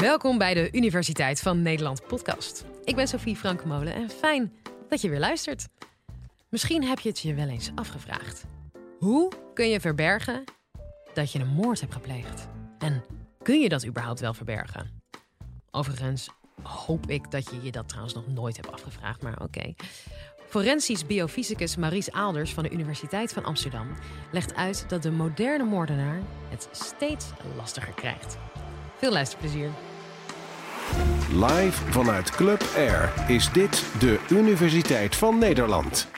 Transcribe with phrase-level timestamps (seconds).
[0.00, 2.64] Welkom bij de Universiteit van Nederland podcast.
[2.84, 4.52] Ik ben Sophie Frankemolen en fijn
[4.88, 5.68] dat je weer luistert.
[6.48, 8.44] Misschien heb je het je wel eens afgevraagd.
[8.98, 10.44] Hoe kun je verbergen
[11.14, 12.48] dat je een moord hebt gepleegd?
[12.78, 13.04] En
[13.42, 15.02] kun je dat überhaupt wel verbergen?
[15.70, 16.28] Overigens
[16.62, 19.74] hoop ik dat je je dat trouwens nog nooit hebt afgevraagd, maar oké.
[20.48, 23.88] Forensisch biofysicus Maries Aalders van de Universiteit van Amsterdam
[24.32, 27.26] legt uit dat de moderne moordenaar het steeds
[27.56, 28.38] lastiger krijgt.
[28.96, 29.70] Veel luisterplezier.
[31.32, 36.08] Live vanuit Club Air is dit de Universiteit van Nederland.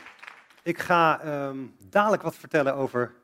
[0.63, 1.59] Ik ga ehm,
[1.89, 3.15] dadelijk wat vertellen over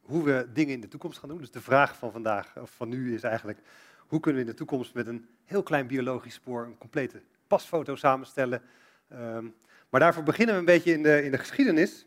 [0.00, 1.38] hoe we dingen in de toekomst gaan doen.
[1.38, 3.58] Dus de vraag van vandaag, of van nu, is eigenlijk:
[3.98, 7.96] hoe kunnen we in de toekomst met een heel klein biologisch spoor een complete pasfoto
[7.96, 8.62] samenstellen?
[9.08, 9.44] Ehm,
[9.88, 12.06] maar daarvoor beginnen we een beetje in de, in de geschiedenis.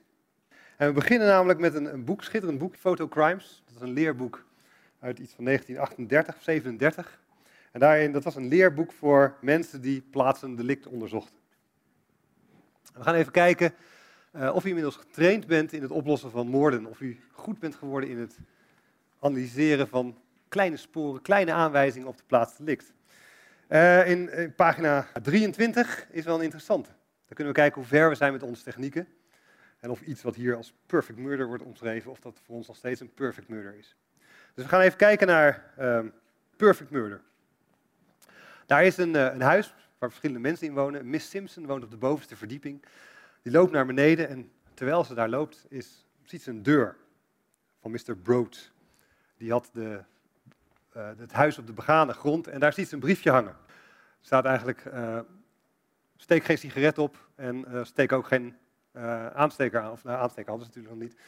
[0.78, 3.64] En we beginnen namelijk met een, een boek, schitterend boek, Photo Crimes.
[3.66, 4.46] Dat is een leerboek
[5.00, 7.22] uit iets van 1938 of 37.
[7.74, 11.36] En daarin, dat was een leerboek voor mensen die plaatsen delict onderzochten.
[12.94, 13.74] We gaan even kijken
[14.36, 16.86] uh, of u inmiddels getraind bent in het oplossen van moorden.
[16.86, 18.38] Of u goed bent geworden in het
[19.20, 22.94] analyseren van kleine sporen, kleine aanwijzingen op de plaats delict.
[23.70, 26.90] Uh, in, in, pagina 23 is wel een interessante.
[26.90, 29.08] Dan kunnen we kijken hoe ver we zijn met onze technieken.
[29.80, 32.78] En of iets wat hier als perfect murder wordt omschreven, of dat voor ons nog
[32.78, 33.96] steeds een perfect murder is.
[34.54, 36.00] Dus we gaan even kijken naar uh,
[36.56, 37.22] perfect murder.
[38.74, 41.10] Daar is een, uh, een huis waar verschillende mensen in wonen.
[41.10, 42.86] Miss Simpson woont op de bovenste verdieping.
[43.42, 46.96] Die loopt naar beneden en terwijl ze daar loopt, is, ziet ze een deur
[47.82, 48.16] van Mr.
[48.24, 48.72] Broad.
[49.38, 50.04] Die had de,
[50.98, 53.52] uh, het huis op de begane grond en daar ziet ze een briefje hangen.
[53.52, 55.20] Er staat eigenlijk, uh,
[56.18, 58.56] steek geen sigaret op en steek ook geen
[59.34, 59.92] aansteker aan.
[59.92, 61.22] Of nou, aansteker hadden ze natuurlijk nog niet.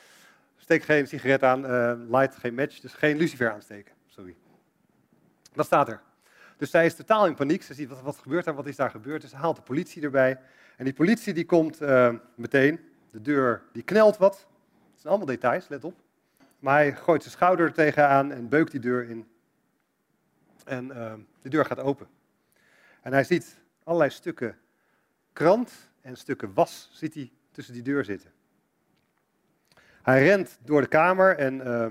[0.57, 1.61] Steek geen sigaret aan,
[2.09, 3.93] light geen match, dus geen lucifer aansteken.
[4.07, 4.35] Sorry.
[5.53, 6.01] Dat staat er.
[6.57, 7.63] Dus zij is totaal in paniek.
[7.63, 9.21] Ze ziet wat, wat gebeurt daar, wat is daar gebeurd.
[9.21, 10.39] Dus ze haalt de politie erbij.
[10.77, 12.79] En die politie die komt uh, meteen.
[13.11, 14.35] De deur die knelt wat.
[14.91, 15.95] Het zijn allemaal details, let op.
[16.59, 19.27] Maar hij gooit zijn schouder tegenaan en beukt die deur in.
[20.65, 22.07] En uh, de deur gaat open.
[23.01, 24.57] En hij ziet allerlei stukken
[25.33, 25.71] krant
[26.01, 28.31] en stukken was ziet hij tussen die deur zitten.
[30.01, 31.85] Hij rent door de kamer en, uh,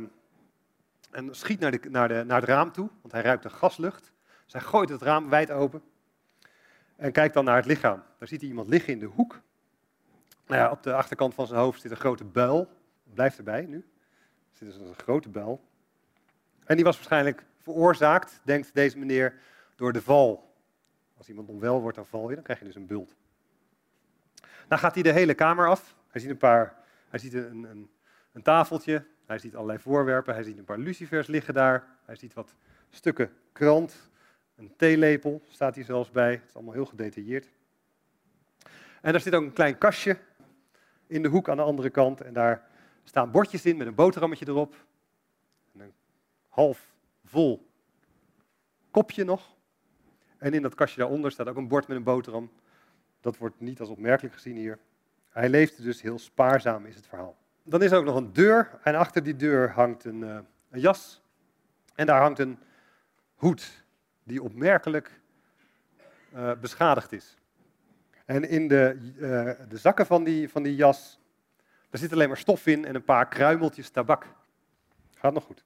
[1.10, 4.12] en schiet naar, de, naar, de, naar het raam toe, want hij ruikt een gaslucht.
[4.46, 5.82] Zij gooit het raam wijd open
[6.96, 8.02] en kijkt dan naar het lichaam.
[8.18, 9.40] Daar ziet hij iemand liggen in de hoek.
[10.46, 12.68] Nou ja, op de achterkant van zijn hoofd zit een grote buil.
[13.14, 13.76] Blijft erbij nu.
[13.76, 15.64] Er zit dus een grote buil.
[16.64, 19.34] En die was waarschijnlijk veroorzaakt, denkt deze meneer,
[19.74, 20.54] door de val.
[21.16, 23.14] Als iemand onwel wordt, dan val je, dan krijg je dus een bult.
[24.68, 25.96] Dan gaat hij de hele kamer af.
[26.08, 26.76] Hij ziet een paar,
[27.08, 27.90] hij ziet een, een,
[28.32, 32.34] een tafeltje, hij ziet allerlei voorwerpen, hij ziet een paar lucifers liggen daar, hij ziet
[32.34, 32.54] wat
[32.90, 34.10] stukken krant,
[34.56, 36.30] een theelepel staat hier zelfs bij.
[36.32, 37.48] Het is allemaal heel gedetailleerd.
[39.00, 40.18] En daar zit ook een klein kastje
[41.06, 42.20] in de hoek aan de andere kant.
[42.20, 42.68] En daar
[43.04, 44.74] staan bordjes in met een boterhammetje erop.
[45.72, 45.92] En een
[46.48, 46.94] half
[47.24, 47.66] vol
[48.90, 49.56] kopje nog.
[50.38, 52.50] En in dat kastje daaronder staat ook een bord met een boterham.
[53.20, 54.78] Dat wordt niet als opmerkelijk gezien hier.
[55.28, 57.36] Hij leefde dus heel spaarzaam, is het verhaal.
[57.62, 58.78] Dan is er ook nog een deur.
[58.82, 60.38] En achter die deur hangt een, uh,
[60.70, 61.22] een jas.
[61.94, 62.58] En daar hangt een
[63.34, 63.83] hoed
[64.24, 65.20] die opmerkelijk
[66.34, 67.36] uh, beschadigd is.
[68.24, 71.20] En in de, uh, de zakken van die, van die jas,
[71.90, 74.26] daar zit alleen maar stof in en een paar kruimeltjes tabak.
[75.14, 75.64] Gaat nog goed.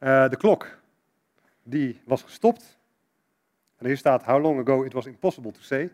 [0.00, 0.78] Uh, de klok,
[1.62, 2.78] die was gestopt.
[3.76, 5.92] En hier staat, how long ago it was impossible to say.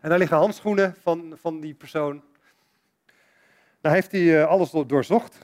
[0.00, 2.22] En daar liggen handschoenen van, van die persoon.
[3.80, 5.38] Daar heeft hij alles doorzocht.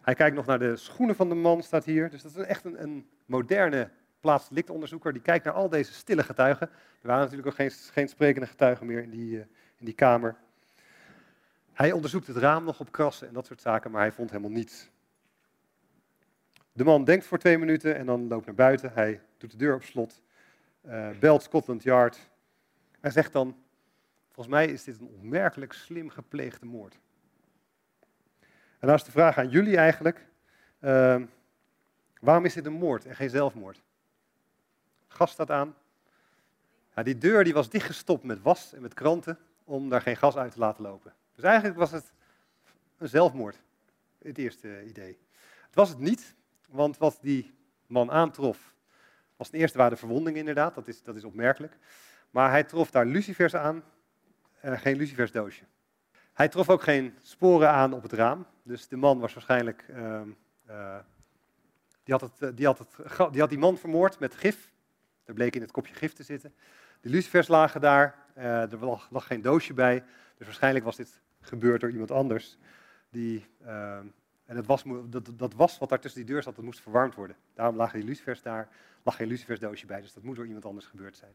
[0.00, 2.10] Hij kijkt nog naar de schoenen van de man, staat hier.
[2.10, 3.90] Dus dat is echt een, een moderne
[4.24, 6.68] plaatsdelictonderzoeker, die kijkt naar al deze stille getuigen.
[7.00, 9.38] Er waren natuurlijk ook geen, geen sprekende getuigen meer in die, uh,
[9.76, 10.36] in die kamer.
[11.72, 14.50] Hij onderzoekt het raam nog op krassen en dat soort zaken, maar hij vond helemaal
[14.50, 14.90] niets.
[16.72, 18.92] De man denkt voor twee minuten en dan loopt naar buiten.
[18.94, 20.22] Hij doet de deur op slot,
[20.86, 22.30] uh, belt Scotland Yard
[23.00, 23.56] en zegt dan:
[24.30, 26.98] Volgens mij is dit een onmerkelijk slim gepleegde moord.
[28.78, 30.26] En dan is de vraag aan jullie eigenlijk:
[30.80, 31.22] uh,
[32.20, 33.82] waarom is dit een moord en geen zelfmoord?
[35.14, 35.74] Gas staat aan.
[37.02, 40.52] Die deur die was dichtgestopt met was en met kranten om daar geen gas uit
[40.52, 41.12] te laten lopen.
[41.34, 42.12] Dus eigenlijk was het
[42.98, 43.62] een zelfmoord,
[44.18, 45.18] het eerste idee.
[45.66, 46.34] Het was het niet,
[46.68, 47.54] want wat die
[47.86, 48.74] man aantrof,
[49.36, 51.76] was ten eerste waren de verwondingen inderdaad, dat is, dat is opmerkelijk.
[52.30, 53.82] Maar hij trof daar lucifers aan,
[54.64, 55.64] uh, geen lucifersdoosje.
[56.32, 60.20] Hij trof ook geen sporen aan op het raam, dus de man was waarschijnlijk, uh,
[60.68, 60.98] uh,
[62.02, 62.96] die, had het, die, had het,
[63.32, 64.72] die had die man vermoord met gif
[65.24, 66.54] Er bleek in het kopje gif te zitten.
[67.00, 68.14] De lucifers lagen daar.
[68.36, 68.78] Uh, er
[69.10, 70.04] lag, geen doosje bij.
[70.36, 72.58] Dus waarschijnlijk was dit gebeurd door iemand anders.
[73.10, 73.96] Die, uh,
[74.44, 77.14] en het was, dat, dat was wat daar tussen die deur zat, dat moest verwarmd
[77.14, 77.36] worden.
[77.54, 78.68] Daarom lagen die lucifers daar.
[79.02, 81.32] lag geen lucifersdoosje bij, dus dat moet door iemand anders gebeurd zijn.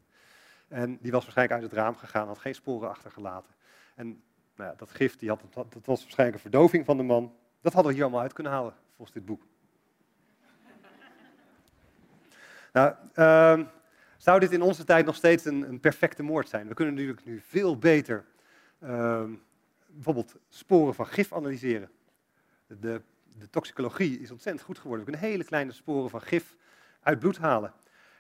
[0.68, 3.53] En die was waarschijnlijk uit het raam gegaan, had geen sporen achtergelaten.
[3.95, 4.21] En
[4.56, 7.36] nou ja, dat gif, die had, dat was waarschijnlijk een verdoving van de man.
[7.62, 9.45] Dat hadden we hier allemaal uit kunnen halen, volgens dit boek.
[12.74, 13.68] nou, uh,
[14.19, 16.68] zou dit in onze tijd nog steeds een, een, perfecte moord zijn?
[16.68, 18.25] We kunnen natuurlijk nu veel beter
[18.83, 19.24] uh,
[19.88, 21.89] bijvoorbeeld sporen van gif analyseren.
[22.68, 23.01] De,
[23.38, 25.06] de, toxicologie is ontzettend goed geworden.
[25.06, 26.56] We kunnen hele kleine sporen van gif
[27.01, 27.74] uit bloed halen.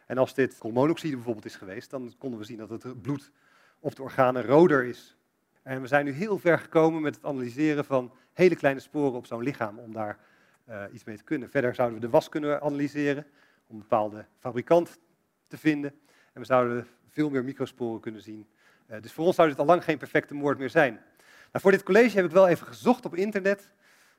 [0.05, 3.31] En als dit koolmonoxide bijvoorbeeld is geweest, dan konden we zien dat het bloed
[3.79, 5.17] op de organen roder is.
[5.61, 9.25] En we zijn nu heel ver gekomen met het analyseren van hele kleine sporen op
[9.25, 10.19] zo'n lichaam om daar
[10.69, 11.49] uh, iets mee te kunnen.
[11.49, 13.25] Verder zouden we de was kunnen analyseren
[13.67, 14.99] om een bepaalde fabrikant
[15.49, 15.91] te vinden.
[16.33, 18.47] En we zouden veel meer microsporen kunnen zien.
[18.87, 20.93] Uh, dus voor ons zou dit al lang geen perfecte moord meer zijn.
[21.51, 23.71] Nou, voor dit college heb ik wel even gezocht op internet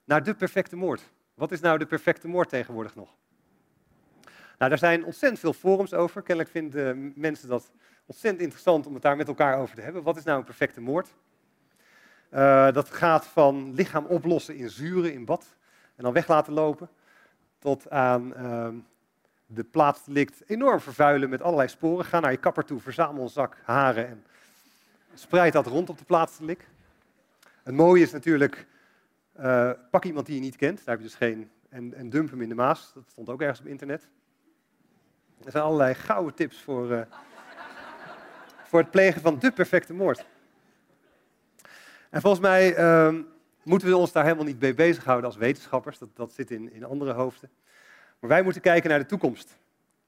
[0.05, 1.03] naar de perfecte moord.
[1.35, 3.15] Wat is nou de perfecte moord tegenwoordig nog?
[4.59, 6.23] Nou, daar zijn ontzettend veel forums over.
[6.23, 7.73] Kennelijk vinden mensen dat
[8.06, 10.03] ontzettend interessant om het daar met elkaar over te hebben.
[10.03, 11.15] Wat is nou een perfecte moord?
[12.33, 15.56] Uh, dat gaat van lichaam oplossen in zuren in bad
[15.97, 16.88] en dan weg laten lopen,
[17.59, 18.69] tot aan uh,
[19.52, 22.05] de plaatsdelict enorm vervuilen met allerlei sporen.
[22.05, 24.25] Ga naar je kapper toe, verzamel een zak haren en
[25.14, 26.64] spreid dat rond op de plaatsdelict.
[27.62, 28.67] Het mooie is natuurlijk,
[29.41, 32.31] uh, pak iemand die je niet kent, daar heb je dus geen, en, en dump
[32.31, 32.93] hem in de Maas.
[32.94, 34.08] Dat stond ook ergens op internet.
[35.44, 37.00] Er zijn allerlei gouden tips voor, uh,
[38.64, 40.26] voor het plegen van de perfecte moord.
[42.11, 43.20] En volgens mij uh,
[43.62, 45.99] moeten we ons daar helemaal niet mee bezighouden als wetenschappers.
[45.99, 47.50] Dat, dat zit in, in andere hoofden.
[48.21, 49.59] Maar wij moeten kijken naar de toekomst.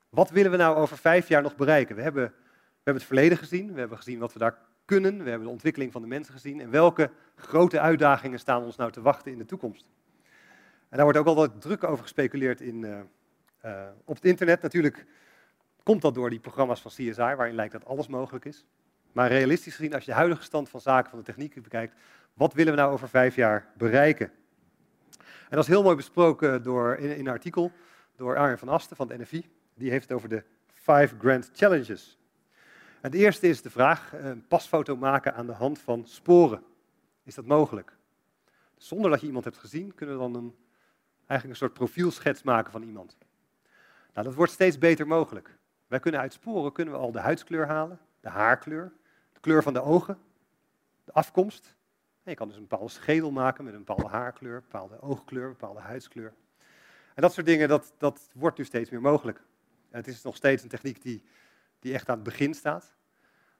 [0.09, 1.97] Wat willen we nou over vijf jaar nog bereiken?
[1.97, 2.33] We hebben, we
[2.75, 3.73] hebben het verleden gezien.
[3.73, 5.23] We hebben gezien wat we daar kunnen.
[5.25, 6.61] We hebben de ontwikkeling van de mensen gezien.
[6.61, 9.91] En welke grote uitdagingen staan ons nou te wachten in de toekomst?
[10.89, 12.99] En daar wordt ook altijd druk over gespeculeerd in, uh,
[13.65, 14.63] uh, op het internet.
[14.63, 15.07] Natuurlijk
[15.83, 18.65] komt dat door die programma's van CSI, waarin lijkt dat alles mogelijk is.
[19.13, 21.95] Maar realistisch gezien, als je de huidige stand van zaken van de techniek bekijkt,
[22.35, 24.31] wat willen we nou over vijf jaar bereiken?
[25.19, 27.73] En dat is heel mooi besproken door, in, in een artikel
[28.17, 29.51] door Arjen van Asten van de NFI.
[29.75, 32.19] Die heeft het over de Five Grand Challenges.
[33.01, 36.63] Het eerste is de vraag, een pasfoto maken aan de hand van sporen.
[37.23, 37.97] Is dat mogelijk?
[38.77, 40.57] Zonder dat je iemand hebt gezien, kunnen we dan een,
[41.27, 43.17] eigenlijk een soort profielschets maken van iemand.
[44.13, 45.59] Nou, dat wordt steeds beter mogelijk.
[45.87, 48.93] Wij kunnen uit sporen kunnen we al de huidskleur halen, de haarkleur,
[49.33, 50.19] de kleur van de ogen,
[51.05, 51.77] de afkomst.
[52.23, 55.81] En je kan dus een bepaalde schedel maken met een bepaalde haarkleur, bepaalde oogkleur, bepaalde
[55.81, 56.35] huidskleur.
[57.15, 59.39] En dat soort dingen, dat, dat wordt nu steeds meer mogelijk.
[59.91, 61.23] En het is nog steeds een techniek die,
[61.79, 62.95] die echt aan het begin staat.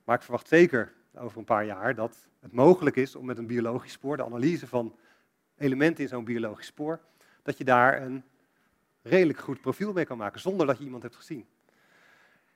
[0.05, 3.47] Maar ik verwacht zeker over een paar jaar dat het mogelijk is om met een
[3.47, 4.97] biologisch spoor, de analyse van
[5.57, 7.01] elementen in zo'n biologisch spoor,
[7.43, 8.25] dat je daar een
[9.03, 11.47] redelijk goed profiel mee kan maken, zonder dat je iemand hebt gezien.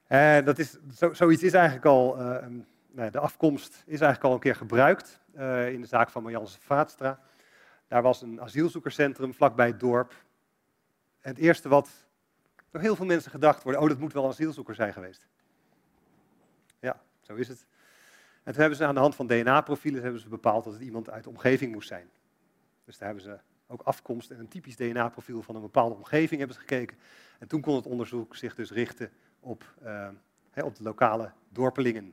[0.07, 2.47] En dat is, zo, zoiets is eigenlijk al, uh,
[2.91, 6.61] nou, de afkomst is eigenlijk al een keer gebruikt uh, in de zaak van Marjanse
[6.61, 7.21] Vaatstra.
[7.89, 10.15] Daar was een asielzoekerscentrum vlakbij het dorp.
[11.27, 11.91] Het eerste wat
[12.71, 15.27] door heel veel mensen gedacht wordt, oh dat moet wel een asielzoeker zijn geweest.
[16.81, 17.67] Ja, zo is het.
[18.43, 21.11] En toen hebben ze aan de hand van DNA-profielen hebben ze bepaald dat het iemand
[21.11, 22.11] uit de omgeving moest zijn.
[22.85, 26.57] Dus daar hebben ze ook afkomst en een typisch DNA-profiel van een bepaalde omgeving hebben
[26.57, 26.99] ze gekeken.
[27.39, 30.09] En toen kon het onderzoek zich dus richten op, uh,
[30.65, 32.05] op de lokale dorpelingen.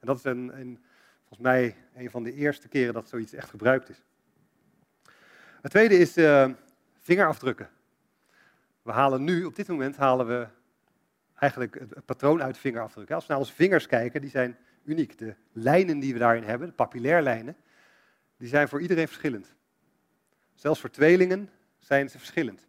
[0.00, 0.84] En dat is een, een,
[1.18, 4.02] volgens mij een van de eerste keren dat zoiets echt gebruikt is.
[5.60, 6.50] Het tweede is uh,
[6.98, 7.74] vingerafdrukken.
[8.86, 10.46] We halen nu, op dit moment halen we
[11.34, 13.14] eigenlijk het, patroon uit vingerafdrukken.
[13.14, 15.18] Als we naar onze vingers kijken, die zijn uniek.
[15.18, 17.56] De lijnen die we daarin hebben, de papillairlijnen,
[18.36, 19.54] die zijn voor iedereen verschillend.
[20.54, 22.66] Zelfs voor tweelingen zijn ze verschillend.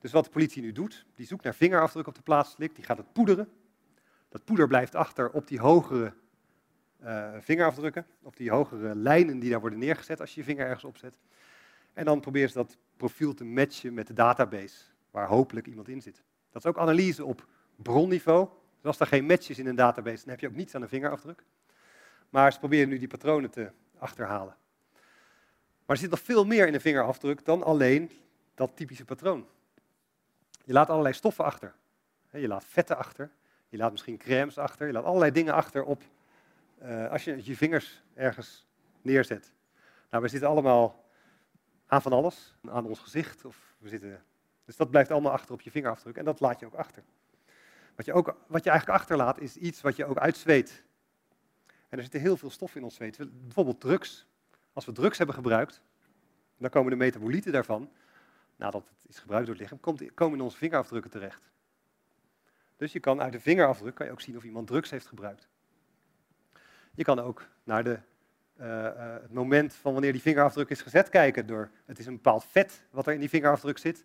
[0.00, 2.98] Dus wat de politie nu doet, die zoekt naar vingerafdruk op de plaatselijk, die gaat
[2.98, 3.48] het poederen.
[4.28, 6.12] Dat poeder blijft achter op die hogere
[7.02, 10.84] uh, vingerafdrukken, op die hogere lijnen die daar worden neergezet als je je vinger ergens
[10.84, 11.18] opzet.
[11.92, 16.02] En dan proberen ze dat profiel te matchen met de database, waar hopelijk iemand in
[16.02, 16.22] zit.
[16.50, 17.46] Dat is ook analyse op
[17.76, 18.48] bronniveau.
[18.76, 20.82] Dus als er geen match is in een database, dan heb je ook niets aan
[20.82, 21.44] een vingerafdruk.
[22.30, 24.56] Maar ze proberen nu die patronen te achterhalen.
[25.86, 28.10] Maar er zit nog veel meer in een vingerafdruk dan alleen
[28.54, 29.46] dat typische patroon.
[30.64, 31.74] Je laat allerlei stoffen achter.
[32.32, 33.30] Je laat vetten achter.
[33.68, 34.86] Je laat misschien crèmes achter.
[34.86, 36.02] Je laat allerlei dingen achter op
[36.82, 38.66] uh, als je je vingers ergens
[39.02, 39.52] neerzet.
[40.10, 41.04] Nou, we zitten allemaal
[41.86, 42.54] aan van alles.
[42.64, 43.44] Aan ons gezicht.
[43.44, 44.24] Of we zitten,
[44.68, 46.16] dus dat blijft allemaal achter op je vingerafdruk.
[46.16, 47.02] En dat laat je ook achter.
[47.96, 50.84] Wat je, ook, wat je eigenlijk achterlaat is iets wat je ook uitzweet.
[51.88, 53.18] En er zit heel veel stof in ons zweet.
[53.44, 54.26] Bijvoorbeeld drugs.
[54.72, 55.82] Als we drugs hebben gebruikt,
[56.58, 57.90] dan komen de metabolieten daarvan,
[58.56, 61.50] nadat het is gebruikt door het lichaam, komen in onze vingerafdrukken terecht.
[62.76, 65.48] Dus je kan uit de vingerafdruk kan je ook zien of iemand drugs heeft gebruikt.
[66.94, 67.98] Je kan ook naar de,
[68.60, 71.46] uh, uh, het moment van wanneer die vingerafdruk is gezet kijken.
[71.46, 74.04] Door, het is een bepaald vet wat er in die vingerafdruk zit.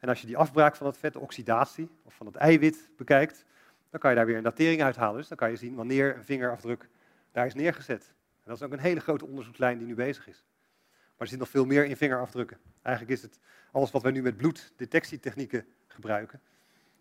[0.00, 3.44] En als je die afbraak van dat vet, de oxidatie of van het eiwit bekijkt,
[3.90, 5.16] dan kan je daar weer een datering uithalen.
[5.16, 6.88] Dus dan kan je zien wanneer een vingerafdruk
[7.32, 8.14] daar is neergezet.
[8.42, 10.44] En dat is ook een hele grote onderzoekslijn die nu bezig is.
[10.88, 12.58] Maar er zit nog veel meer in vingerafdrukken.
[12.82, 13.38] Eigenlijk is het
[13.72, 16.40] alles wat wij nu met bloeddetectietechnieken gebruiken,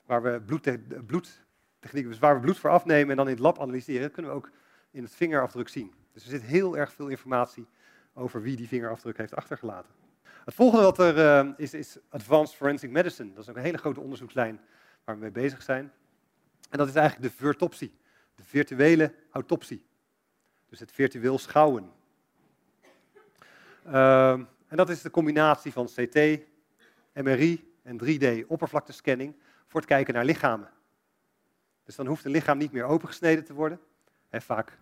[0.06, 0.42] waar we
[1.06, 4.38] bloedtechnieken, dus waar we bloed voor afnemen en dan in het lab analyseren, kunnen we
[4.38, 4.52] ook
[4.92, 5.94] in het vingerafdruk zien.
[6.14, 7.68] Dus er zit heel erg veel informatie
[8.14, 9.92] over wie die vingerafdruk heeft achtergelaten.
[10.50, 13.34] Het volgende wat er uh, is, is Advanced Forensic Medicine.
[13.34, 14.60] Dat is ook een hele grote onderzoekslijn
[15.04, 15.92] waar we mee bezig zijn.
[16.70, 17.98] En dat is eigenlijk de virtopsie,
[18.36, 19.86] de virtuele autopsie.
[20.70, 21.92] Dus het virtueel schouwen.
[23.88, 24.32] Uh,
[24.68, 26.16] en dat is de combinatie van CT,
[27.14, 29.36] MRI en 3D-oppervlaktescanning
[29.68, 30.70] voor het kijken naar lichamen.
[31.84, 33.80] Dus dan hoeft een lichaam niet meer opengesneden te worden.
[34.30, 34.78] He, vaak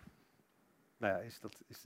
[0.97, 1.85] nou ja, is dat, is,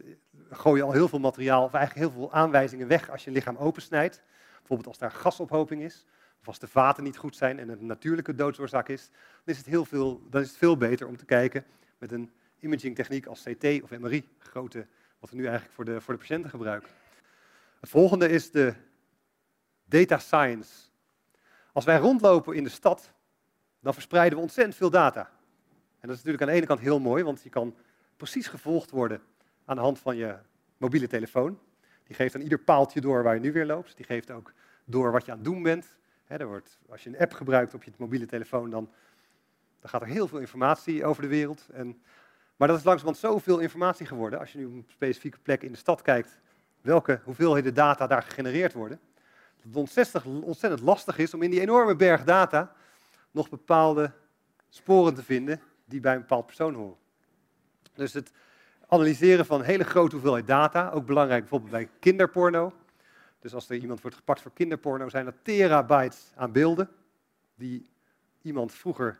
[0.49, 3.57] gooi je al heel veel materiaal, of eigenlijk heel veel aanwijzingen weg als je lichaam
[3.57, 4.21] opensnijdt.
[4.57, 6.05] Bijvoorbeeld als daar gasophoping is,
[6.39, 9.57] of als de vaten niet goed zijn en het een natuurlijke doodsoorzaak is, dan is
[9.57, 11.65] het, heel veel, dan is het veel beter om te kijken
[11.97, 14.87] met een imagingtechniek als CT of MRI, grote,
[15.19, 16.89] wat we nu eigenlijk voor de, voor de patiënten gebruiken.
[17.79, 18.73] Het volgende is de
[19.85, 20.89] data science.
[21.73, 23.11] Als wij rondlopen in de stad,
[23.79, 25.29] dan verspreiden we ontzettend veel data.
[25.99, 27.75] En dat is natuurlijk aan de ene kant heel mooi, want je kan
[28.21, 29.21] precies gevolgd worden
[29.65, 30.35] aan de hand van je
[30.77, 31.59] mobiele telefoon.
[32.03, 33.97] Die geeft aan ieder paaltje door waar je nu weer loopt.
[33.97, 34.53] Die geeft ook
[34.85, 35.97] door wat je aan het doen bent.
[36.27, 38.89] er wordt, als je een app gebruikt op je mobiele telefoon, dan,
[39.79, 41.67] dan gaat er heel veel informatie over de wereld.
[41.73, 42.01] En,
[42.55, 44.39] maar dat is langzamerhand zoveel informatie geworden.
[44.39, 46.39] Als je nu op een specifieke plek in de stad kijkt,
[46.81, 48.99] welke hoeveelheden data daar gegenereerd worden.
[49.55, 52.75] Dat het ontzettend, ontzettend lastig is om in die enorme berg data
[53.31, 54.11] nog bepaalde
[54.69, 56.99] sporen te vinden die bij een bepaald persoon horen.
[57.93, 58.31] Dus het
[58.87, 62.73] analyseren van hele grote hoeveelheid data, ook belangrijk bijvoorbeeld bij kinderporno.
[63.39, 66.89] Dus als er iemand wordt gepakt voor kinderporno, zijn er terabytes aan beelden
[67.55, 67.89] die
[68.41, 69.19] iemand vroeger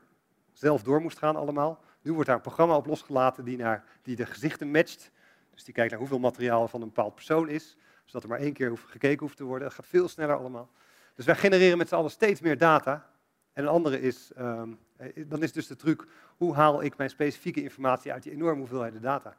[0.54, 1.84] zelf door moest gaan allemaal.
[2.02, 5.12] Nu wordt daar een programma op losgelaten die, naar, die de gezichten matcht.
[5.54, 8.54] Dus die kijkt naar hoeveel materiaal van een bepaald persoon is, zodat er maar één
[8.54, 9.68] keer gekeken hoeft te worden.
[9.68, 10.70] Dat gaat veel sneller allemaal.
[11.16, 13.10] Dus wij genereren met z'n allen steeds meer data.
[13.54, 14.80] En een andere is, um,
[15.28, 19.02] dan is dus de truc, hoe haal ik mijn specifieke informatie uit die enorme hoeveelheden
[19.02, 19.38] data?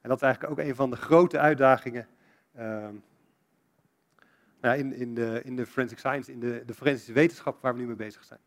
[0.00, 2.06] En dat is eigenlijk ook een van de grote uitdagingen
[2.58, 3.02] um,
[4.60, 7.80] nou, in, in, de, in de forensic science, in de, de forensische wetenschap waar we
[7.80, 8.40] nu mee bezig zijn.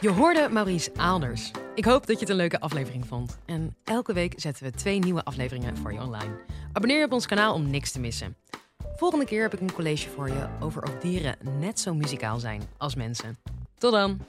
[0.00, 1.50] Je hoorde Maurice Aalders.
[1.74, 3.38] Ik hoop dat je het een leuke aflevering vond.
[3.46, 6.40] En elke week zetten we twee nieuwe afleveringen voor je online.
[6.72, 8.36] Abonneer je op ons kanaal om niks te missen.
[9.00, 12.62] Volgende keer heb ik een college voor je over of dieren net zo muzikaal zijn
[12.76, 13.38] als mensen.
[13.78, 14.20] Tot dan!